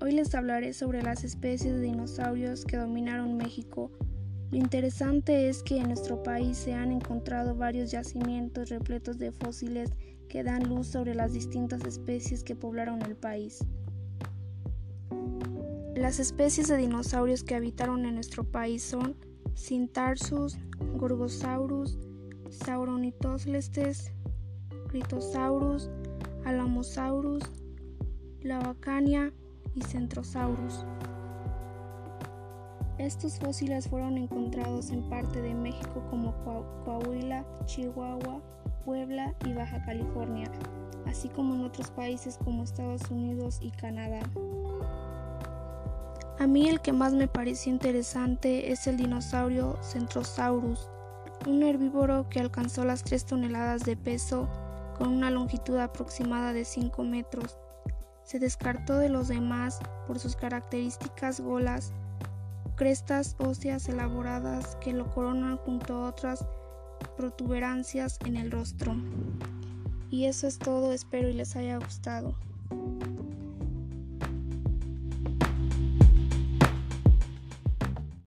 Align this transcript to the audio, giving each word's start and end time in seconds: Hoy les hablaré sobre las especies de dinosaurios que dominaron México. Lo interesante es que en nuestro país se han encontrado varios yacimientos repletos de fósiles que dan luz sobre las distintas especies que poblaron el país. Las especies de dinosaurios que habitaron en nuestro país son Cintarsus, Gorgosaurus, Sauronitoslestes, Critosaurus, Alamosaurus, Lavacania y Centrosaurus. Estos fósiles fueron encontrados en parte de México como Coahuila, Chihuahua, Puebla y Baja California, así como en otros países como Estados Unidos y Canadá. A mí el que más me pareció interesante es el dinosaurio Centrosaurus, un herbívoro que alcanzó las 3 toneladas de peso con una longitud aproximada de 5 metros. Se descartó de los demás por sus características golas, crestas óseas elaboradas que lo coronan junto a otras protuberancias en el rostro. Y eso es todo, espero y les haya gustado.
Hoy 0.00 0.12
les 0.12 0.32
hablaré 0.32 0.72
sobre 0.72 1.02
las 1.02 1.24
especies 1.24 1.74
de 1.74 1.80
dinosaurios 1.80 2.64
que 2.64 2.76
dominaron 2.76 3.36
México. 3.36 3.90
Lo 4.52 4.58
interesante 4.58 5.48
es 5.48 5.64
que 5.64 5.78
en 5.78 5.88
nuestro 5.88 6.22
país 6.22 6.56
se 6.56 6.74
han 6.74 6.92
encontrado 6.92 7.56
varios 7.56 7.90
yacimientos 7.90 8.68
repletos 8.68 9.18
de 9.18 9.32
fósiles 9.32 9.90
que 10.28 10.44
dan 10.44 10.68
luz 10.68 10.86
sobre 10.86 11.16
las 11.16 11.32
distintas 11.32 11.84
especies 11.84 12.44
que 12.44 12.54
poblaron 12.54 13.02
el 13.02 13.16
país. 13.16 13.64
Las 15.96 16.20
especies 16.20 16.68
de 16.68 16.76
dinosaurios 16.76 17.42
que 17.42 17.56
habitaron 17.56 18.04
en 18.04 18.14
nuestro 18.14 18.44
país 18.44 18.84
son 18.84 19.16
Cintarsus, 19.56 20.58
Gorgosaurus, 20.96 21.98
Sauronitoslestes, 22.50 24.12
Critosaurus, 24.88 25.90
Alamosaurus, 26.44 27.42
Lavacania 28.42 29.32
y 29.74 29.82
Centrosaurus. 29.82 30.84
Estos 32.98 33.38
fósiles 33.38 33.88
fueron 33.88 34.18
encontrados 34.18 34.90
en 34.90 35.08
parte 35.08 35.40
de 35.40 35.54
México 35.54 36.02
como 36.10 36.34
Coahuila, 36.84 37.44
Chihuahua, 37.66 38.42
Puebla 38.84 39.34
y 39.46 39.54
Baja 39.54 39.84
California, 39.84 40.50
así 41.06 41.28
como 41.28 41.54
en 41.54 41.64
otros 41.64 41.90
países 41.90 42.36
como 42.44 42.64
Estados 42.64 43.10
Unidos 43.10 43.58
y 43.62 43.70
Canadá. 43.70 44.20
A 46.38 46.46
mí 46.48 46.68
el 46.68 46.80
que 46.80 46.92
más 46.92 47.12
me 47.12 47.28
pareció 47.28 47.72
interesante 47.72 48.72
es 48.72 48.88
el 48.88 48.96
dinosaurio 48.96 49.76
Centrosaurus, 49.82 50.90
un 51.46 51.62
herbívoro 51.62 52.28
que 52.28 52.40
alcanzó 52.40 52.84
las 52.84 53.04
3 53.04 53.24
toneladas 53.24 53.84
de 53.84 53.96
peso 53.96 54.48
con 54.98 55.08
una 55.08 55.30
longitud 55.30 55.76
aproximada 55.78 56.52
de 56.52 56.64
5 56.64 57.04
metros. 57.04 57.56
Se 58.24 58.38
descartó 58.38 58.98
de 58.98 59.08
los 59.08 59.28
demás 59.28 59.80
por 60.06 60.18
sus 60.18 60.36
características 60.36 61.40
golas, 61.40 61.92
crestas 62.76 63.36
óseas 63.38 63.88
elaboradas 63.88 64.76
que 64.76 64.92
lo 64.92 65.10
coronan 65.10 65.56
junto 65.58 65.94
a 65.94 66.08
otras 66.08 66.44
protuberancias 67.16 68.18
en 68.24 68.36
el 68.36 68.50
rostro. 68.50 68.94
Y 70.10 70.26
eso 70.26 70.46
es 70.46 70.58
todo, 70.58 70.92
espero 70.92 71.28
y 71.28 71.34
les 71.34 71.56
haya 71.56 71.78
gustado. 71.78 72.34